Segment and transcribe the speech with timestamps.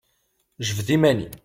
[0.67, 1.33] Jbed iman-im!